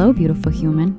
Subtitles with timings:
[0.00, 0.96] Hello, beautiful human.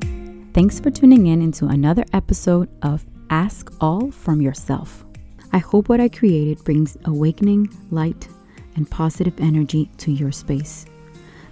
[0.54, 5.06] Thanks for tuning in into another episode of Ask All from Yourself.
[5.52, 8.28] I hope what I created brings awakening, light,
[8.76, 10.86] and positive energy to your space.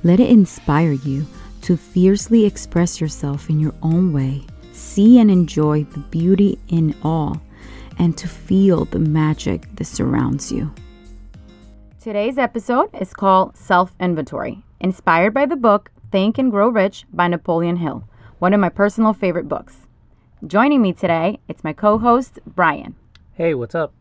[0.03, 1.25] Let it inspire you
[1.63, 7.41] to fiercely express yourself in your own way, see and enjoy the beauty in all,
[7.97, 10.71] and to feel the magic that surrounds you.
[11.99, 17.27] Today's episode is called Self Inventory, inspired by the book Think and Grow Rich by
[17.27, 18.03] Napoleon Hill,
[18.39, 19.85] one of my personal favorite books.
[20.47, 22.95] Joining me today, it's my co host, Brian.
[23.33, 23.93] Hey, what's up?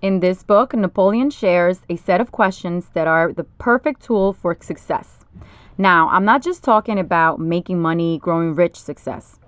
[0.00, 4.56] In this book, Napoleon shares a set of questions that are the perfect tool for
[4.60, 5.24] success.
[5.76, 9.40] Now, I'm not just talking about making money, growing rich success.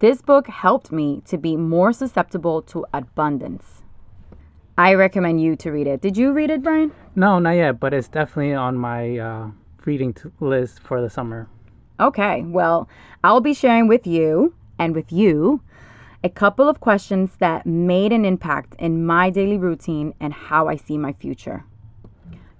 [0.00, 3.82] This book helped me to be more susceptible to abundance.
[4.76, 6.00] I recommend you to read it.
[6.00, 6.90] Did you read it, Brian?
[7.14, 9.50] No, not yet, but it's definitely on my uh,
[9.88, 11.48] reading t- list for the summer.
[11.98, 12.90] Okay, well,
[13.24, 15.62] I'll be sharing with you and with you
[16.22, 20.76] a couple of questions that made an impact in my daily routine and how I
[20.76, 21.64] see my future.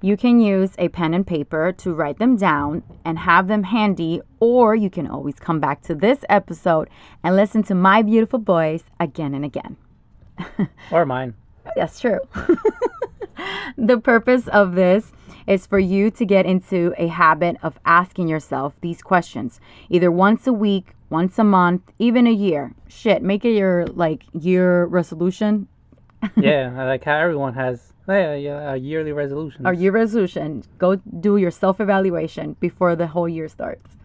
[0.01, 4.23] You can use a pen and paper to write them down and have them handy,
[4.41, 6.89] or you can always come back to this episode
[7.23, 9.77] and listen to my beautiful voice again and again.
[10.91, 11.35] or mine.
[11.77, 12.21] That's true.
[13.77, 15.13] the purpose of this
[15.49, 20.47] is for you to get into a habit of asking yourself these questions either once
[20.47, 22.75] a week, once a month, even a year.
[22.87, 25.67] Shit, make it your like year resolution.
[26.37, 29.67] yeah, I like how everyone has yeah, yeah, a yearly resolution.
[29.67, 30.65] Our year resolution.
[30.79, 33.97] Go do your self evaluation before the whole year starts.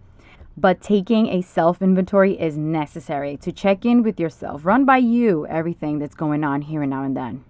[0.55, 5.47] But taking a self inventory is necessary to check in with yourself, run by you
[5.47, 7.43] everything that's going on here and now and then.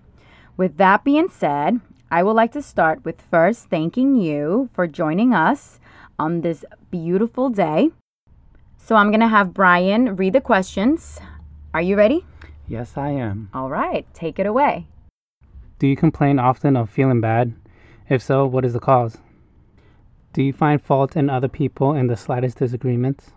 [0.55, 1.81] With that being said,
[2.13, 5.79] I would like to start with first thanking you for joining us
[6.19, 7.89] on this beautiful day.
[8.77, 11.19] So I'm going to have Brian read the questions.
[11.73, 12.23] Are you ready?
[12.67, 13.49] Yes, I am.
[13.51, 14.85] All right, take it away.
[15.79, 17.55] Do you complain often of feeling bad?
[18.07, 19.17] If so, what is the cause?
[20.33, 23.31] Do you find fault in other people in the slightest disagreements?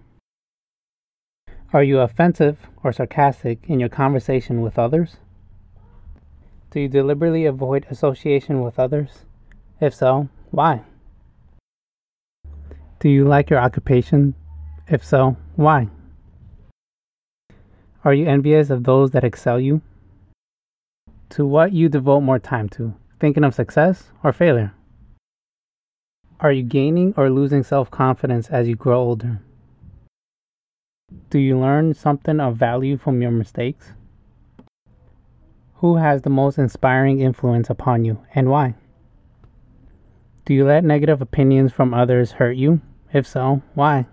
[1.72, 5.16] Are you offensive or sarcastic in your conversation with others?
[6.70, 9.24] Do you deliberately avoid association with others?
[9.80, 10.82] If so, why?
[12.98, 14.34] Do you like your occupation?
[14.88, 15.88] If so, why?
[18.04, 19.82] Are you envious of those that excel you?
[21.30, 24.72] To what you devote more time to, thinking of success or failure?
[26.38, 29.40] Are you gaining or losing self confidence as you grow older?
[31.30, 33.92] Do you learn something of value from your mistakes?
[35.80, 38.74] Who has the most inspiring influence upon you and why?
[40.46, 42.80] Do you let negative opinions from others hurt you?
[43.12, 44.06] If so, why?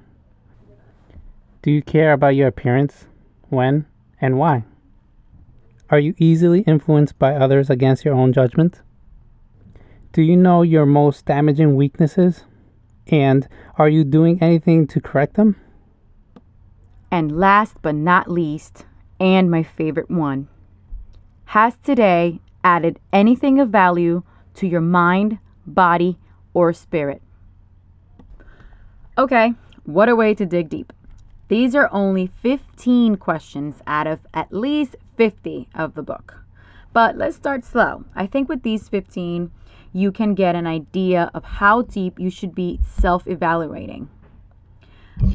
[1.61, 3.05] Do you care about your appearance?
[3.49, 3.85] When
[4.19, 4.65] and why?
[5.89, 8.81] Are you easily influenced by others against your own judgment?
[10.11, 12.43] Do you know your most damaging weaknesses?
[13.07, 13.47] And
[13.77, 15.55] are you doing anything to correct them?
[17.11, 18.85] And last but not least,
[19.19, 20.47] and my favorite one,
[21.53, 24.23] has today added anything of value
[24.55, 25.37] to your mind,
[25.67, 26.17] body,
[26.51, 27.21] or spirit?
[29.19, 29.53] Okay,
[29.83, 30.91] what a way to dig deep.
[31.49, 36.43] These are only 15 questions out of at least 50 of the book.
[36.91, 38.05] But let's start slow.
[38.15, 39.51] I think with these 15,
[39.93, 44.09] you can get an idea of how deep you should be self evaluating.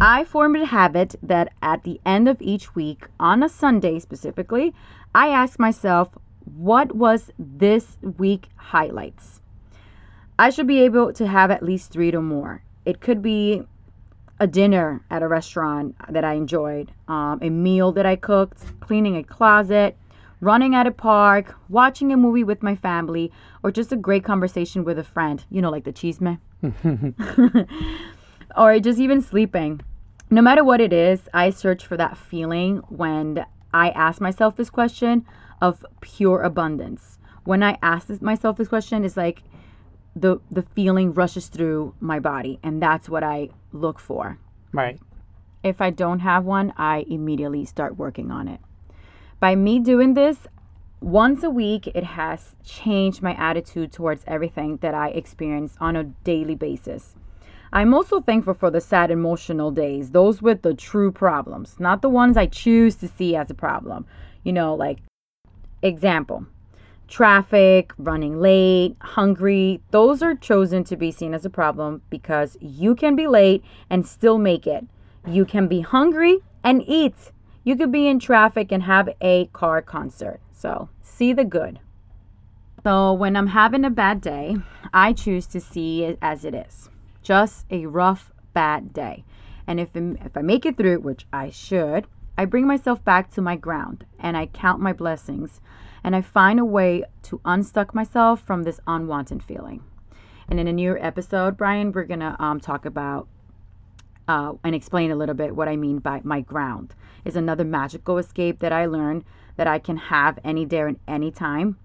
[0.00, 4.74] I formed a habit that at the end of each week, on a Sunday specifically,
[5.14, 6.10] I ask myself,
[6.44, 9.40] what was this week highlights?
[10.38, 12.62] I should be able to have at least three to more.
[12.84, 13.62] It could be
[14.40, 19.16] a dinner at a restaurant that I enjoyed, um, a meal that I cooked, cleaning
[19.16, 19.96] a closet,
[20.40, 23.32] running at a park, watching a movie with my family,
[23.62, 26.38] or just a great conversation with a friend, you know, like the chisme.
[28.56, 29.80] or just even sleeping.
[30.30, 34.70] No matter what it is, I search for that feeling when I ask myself this
[34.70, 35.26] question
[35.60, 37.18] of pure abundance.
[37.44, 39.42] When I ask this, myself this question, it's like
[40.14, 44.38] the the feeling rushes through my body, and that's what I look for.
[44.72, 44.98] Right.
[45.62, 48.60] If I don't have one, I immediately start working on it.
[49.40, 50.46] By me doing this
[51.00, 56.04] once a week, it has changed my attitude towards everything that I experience on a
[56.04, 57.14] daily basis.
[57.72, 62.08] I'm also thankful for the sad emotional days, those with the true problems, not the
[62.08, 64.06] ones I choose to see as a problem.
[64.42, 64.98] You know, like,
[65.82, 66.46] example,
[67.08, 72.94] traffic, running late, hungry, those are chosen to be seen as a problem because you
[72.94, 74.86] can be late and still make it.
[75.26, 77.32] You can be hungry and eat.
[77.64, 80.40] You could be in traffic and have a car concert.
[80.52, 81.80] So, see the good.
[82.82, 84.56] So, when I'm having a bad day,
[84.94, 86.88] I choose to see it as it is
[87.28, 89.22] just a rough, bad day.
[89.66, 92.06] And if, if I make it through, which I should,
[92.38, 95.60] I bring myself back to my ground and I count my blessings
[96.02, 99.84] and I find a way to unstuck myself from this unwanted feeling.
[100.48, 103.28] And in a new episode, Brian, we're going to um, talk about
[104.26, 106.94] uh, and explain a little bit what I mean by my ground.
[107.26, 109.22] Is another magical escape that I learned
[109.56, 111.76] that I can have any day and any time.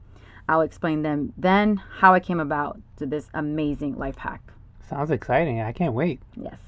[0.48, 4.54] I'll explain them then how I came about to this amazing life hack.
[4.94, 5.60] Sounds exciting.
[5.60, 6.22] I can't wait.
[6.36, 6.60] Yes.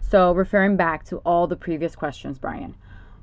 [0.00, 2.76] So, referring back to all the previous questions, Brian,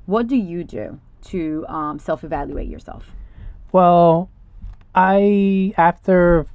[0.06, 1.00] what do you do
[1.30, 3.10] to um, self evaluate yourself?
[3.72, 4.30] Well,
[4.94, 6.46] I, after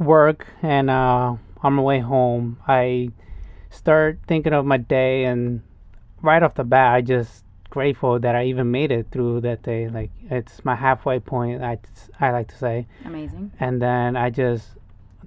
[0.00, 3.10] work and uh, on my way home, I
[3.70, 5.62] start thinking of my day, and
[6.20, 9.88] right off the bat, I just grateful that I even made it through that day.
[9.88, 11.62] Like it's my halfway point.
[11.62, 11.78] I
[12.20, 12.88] I like to say.
[13.04, 13.52] Amazing.
[13.60, 14.66] And then I just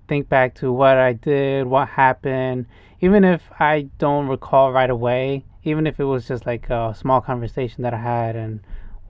[0.07, 2.65] think back to what I did, what happened,
[3.01, 5.45] even if I don't recall right away.
[5.67, 8.59] Even if it was just like a small conversation that I had and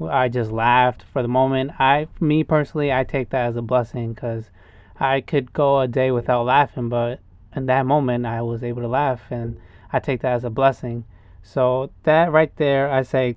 [0.01, 1.71] I just laughed for the moment.
[1.79, 4.49] I, me personally, I take that as a blessing because
[4.97, 7.19] I could go a day without laughing, but
[7.55, 9.59] in that moment I was able to laugh, and
[9.91, 11.03] I take that as a blessing.
[11.43, 13.35] So that right there, I say,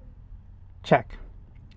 [0.82, 1.19] check.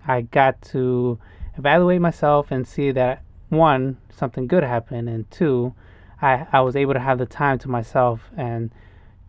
[0.06, 1.18] I got to
[1.56, 3.22] evaluate myself and see that
[3.52, 5.74] one, something good happened, and two,
[6.20, 8.70] I, I was able to have the time to myself and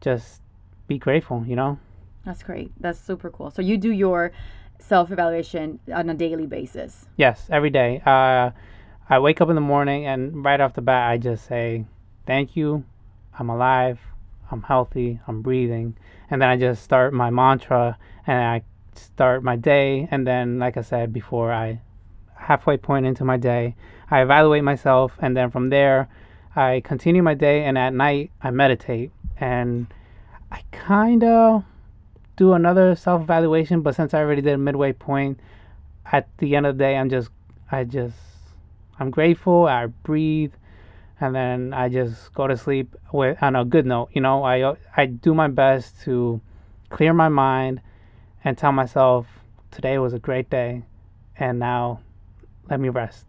[0.01, 0.41] just
[0.87, 1.79] be grateful, you know?
[2.25, 2.71] That's great.
[2.79, 3.51] That's super cool.
[3.51, 4.31] So you do your
[4.79, 7.05] self evaluation on a daily basis?
[7.17, 8.01] Yes, every day.
[8.05, 8.51] Uh,
[9.09, 11.85] I wake up in the morning and right off the bat, I just say,
[12.25, 12.85] thank you
[13.37, 13.99] I'm alive,
[14.51, 15.95] I'm healthy, I'm breathing.
[16.29, 17.97] And then I just start my mantra
[18.27, 18.61] and I
[18.95, 20.07] start my day.
[20.11, 21.81] And then, like I said before, I
[22.43, 23.75] halfway point into my day,
[24.11, 25.13] I evaluate myself.
[25.19, 26.09] And then from there,
[26.55, 27.63] I continue my day.
[27.63, 29.11] And at night, I meditate.
[29.39, 29.87] And
[30.51, 31.63] I kind of
[32.35, 33.81] do another self evaluation.
[33.81, 35.39] But since I already did a midway point,
[36.11, 37.29] at the end of the day, I'm just,
[37.71, 38.17] I just,
[38.99, 39.65] I'm grateful.
[39.65, 40.53] I breathe
[41.23, 44.09] and then I just go to sleep with on a good note.
[44.11, 46.41] You know, I I do my best to
[46.89, 47.79] clear my mind
[48.43, 49.25] and tell myself
[49.71, 50.83] today was a great day,
[51.37, 52.01] and now
[52.69, 53.25] let me rest.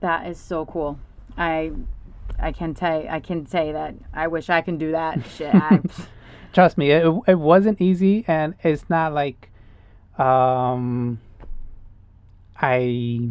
[0.00, 0.98] That is so cool.
[1.36, 1.72] I
[2.38, 5.54] I can say I can say that I wish I can do that shit.
[5.54, 5.80] I,
[6.52, 9.50] Trust me, it it wasn't easy, and it's not like
[10.18, 11.20] um
[12.60, 13.30] I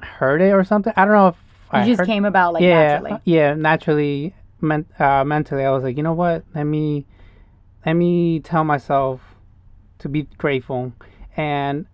[0.00, 0.92] heard it or something.
[0.96, 3.12] I don't know if you I just heard- came about like yeah, naturally.
[3.12, 6.44] uh, yeah, naturally, men- uh, mentally, I was like, you know what?
[6.54, 7.06] Let me,
[7.86, 9.20] let me tell myself
[10.00, 10.92] to be grateful,
[11.36, 11.86] and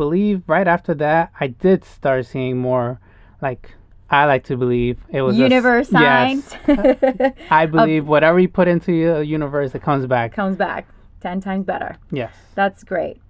[0.00, 2.98] believe right after that, I did start seeing more,
[3.42, 3.74] like
[4.08, 6.56] I like to believe it was a Universe yes.
[6.66, 10.32] signs I believe whatever you put into the universe, it comes back.
[10.32, 10.88] comes back
[11.20, 11.98] ten times better.
[12.10, 12.32] Yes.
[12.54, 13.20] That's great.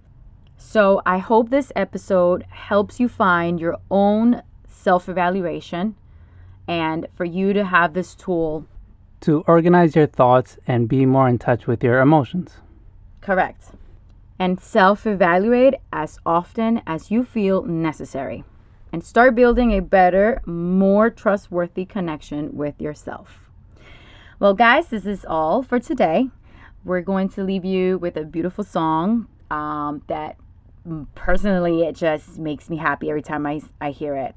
[0.55, 5.95] So I hope this episode helps you find your own self evaluation
[6.69, 8.65] and for you to have this tool
[9.27, 12.49] To organize your thoughts and be more in touch with your emotions.
[13.19, 13.63] correct
[14.41, 18.43] and self evaluate as often as you feel necessary
[18.91, 23.51] and start building a better, more trustworthy connection with yourself.
[24.39, 26.29] Well, guys, this is all for today.
[26.83, 30.37] We're going to leave you with a beautiful song um, that
[31.13, 34.33] personally it just makes me happy every time I, I hear it.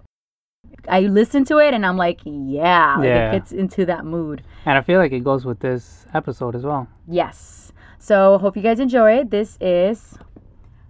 [0.87, 3.29] I listen to it and I'm like, yeah, like Yeah.
[3.31, 4.43] it gets into that mood.
[4.67, 6.89] And I feel like it goes with this episode as well.
[7.09, 7.73] Yes.
[7.99, 9.25] So hope you guys enjoy.
[9.25, 10.19] This is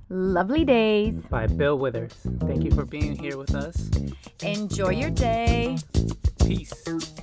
[0.08, 1.14] Lovely Days.
[1.30, 2.14] By Bill Withers.
[2.40, 3.90] Thank you for being here with us.
[4.42, 5.78] Enjoy your day.
[6.44, 6.72] Peace.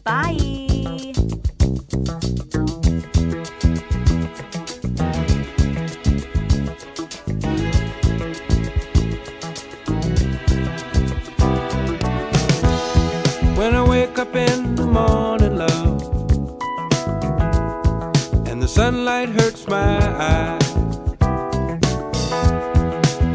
[0.04, 0.38] Bye.
[13.56, 15.21] When I wake up in the morning,
[18.92, 20.76] sunlight hurts my eyes,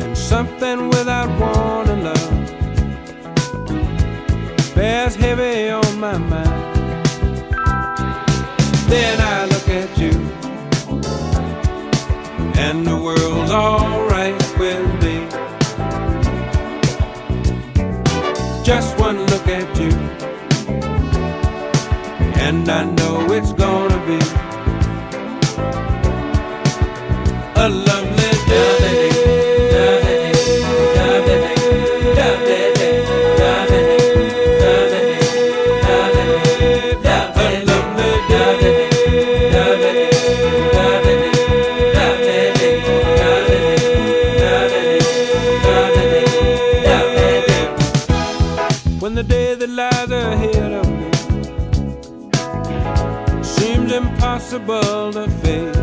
[0.02, 1.30] and something without
[49.06, 51.10] When the day that lies ahead of me
[53.40, 55.76] seems impossible to face.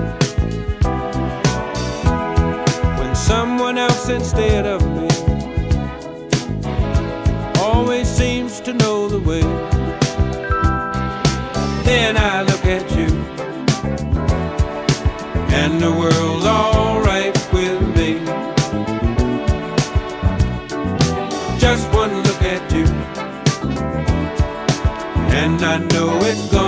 [2.99, 5.07] When someone else instead of me
[7.61, 9.47] always seems to know the way.
[11.85, 13.07] Then I look at you,
[15.61, 16.92] and the world's alright
[25.63, 26.62] I know it's gonna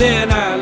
[0.00, 0.59] then I